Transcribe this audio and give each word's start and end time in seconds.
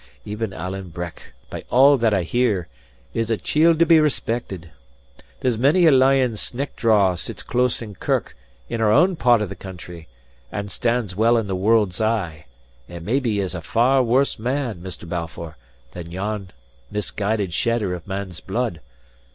Even 0.25 0.51
Alan 0.51 0.89
Breck, 0.89 1.33
by 1.51 1.63
all 1.69 1.95
that 1.95 2.11
I 2.11 2.23
hear, 2.23 2.67
is 3.13 3.29
a 3.29 3.37
chield 3.37 3.77
to 3.77 3.85
be 3.85 3.99
respected. 3.99 4.71
There's 5.41 5.59
many 5.59 5.85
a 5.85 5.91
lying 5.91 6.31
sneck 6.37 6.75
draw 6.75 7.13
sits 7.13 7.43
close 7.43 7.83
in 7.83 7.93
kirk 7.93 8.35
in 8.67 8.81
our 8.81 8.91
own 8.91 9.15
part 9.15 9.43
of 9.43 9.49
the 9.49 9.55
country, 9.55 10.07
and 10.51 10.71
stands 10.71 11.15
well 11.15 11.37
in 11.37 11.45
the 11.45 11.55
world's 11.55 12.01
eye, 12.01 12.47
and 12.89 13.05
maybe 13.05 13.39
is 13.39 13.53
a 13.53 13.61
far 13.61 14.01
worse 14.01 14.39
man, 14.39 14.81
Mr. 14.81 15.07
Balfour, 15.07 15.55
than 15.91 16.09
yon 16.11 16.49
misguided 16.89 17.53
shedder 17.53 17.93
of 17.93 18.07
man's 18.07 18.39
blood. 18.39 18.79